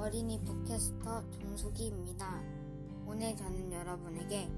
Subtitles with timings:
[0.00, 2.42] 어린이 북캐스터 정수기입니다.
[3.06, 4.50] 오늘 저는 여러분에게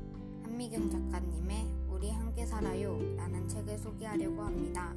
[0.45, 4.95] 한미경 작가님의 우리 함께 살아요 라는 책을 소개하려고 합니다.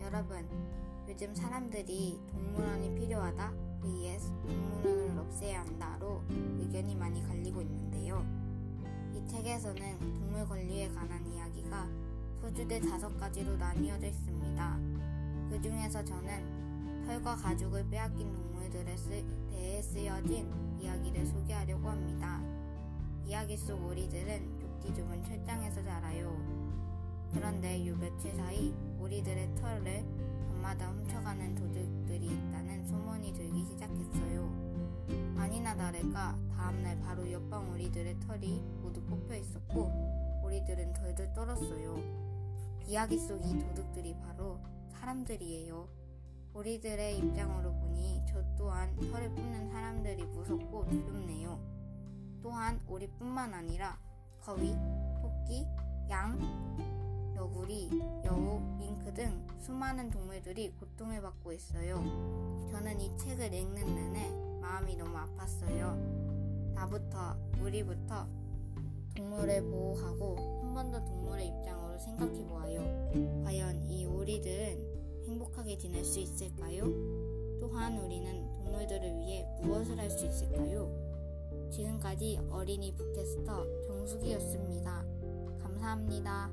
[0.00, 0.48] 여러분,
[1.08, 6.22] 요즘 사람들이 동물원이 필요하다 vs 동물원을 없애야 한다로
[6.60, 8.24] 의견이 많이 갈리고 있는데요.
[9.16, 11.88] 이 책에서는 동물 권리에 관한 이야기가
[12.40, 14.78] 소주대 다섯 가지로 나뉘어져 있습니다.
[15.50, 16.71] 그 중에서 저는
[17.06, 22.40] 털과 가죽을 빼앗긴 동물들에 쓰, 대해 쓰여진 이야기를 소개하려고 합니다.
[23.26, 26.36] 이야기 속 오리들은 좁디 좁은 철장에서 자라요.
[27.32, 30.04] 그런데 요 며칠 사이 오리들의 털을
[30.48, 34.72] 밤마다 훔쳐가는 도둑들이 있다는 소문이 들기 시작했어요.
[35.36, 41.98] 아니나 다를까 다음날 바로 옆방 오리들의 털이 모두 뽑혀 있었고 오리들은 덜덜 떨었어요.
[42.86, 44.60] 이야기 속 이 도둑들이 바로
[44.92, 46.01] 사람들이에요.
[46.54, 51.58] 우리들의 입장으로 보니 저 또한 털을 뽑는 사람들이 무섭고 두렵네요.
[52.42, 53.98] 또한 오리뿐만 아니라
[54.40, 54.74] 거위,
[55.20, 55.66] 토끼,
[56.10, 56.38] 양,
[57.34, 57.90] 너구리,
[58.24, 61.96] 여우, 밍크 등 수많은 동물들이 고통을 받고 있어요.
[62.70, 66.74] 저는 이 책을 읽는 내내 마음이 너무 아팠어요.
[66.74, 68.26] 나부터, 우리부터
[69.16, 72.80] 동물을 보호하고 한 번 더 동물의 입장으로 생각해 보아요.
[73.44, 74.91] 과연 이 오리들은
[75.26, 76.84] 행복하게 지낼 수 있을까요?
[77.60, 80.90] 또한 우리는 동물들을 위해 무엇을 할 수 있을까요?
[81.70, 85.04] 지금까지 어린이 북캐스터 정숙이었습니다.
[85.62, 86.50] 감사합니다.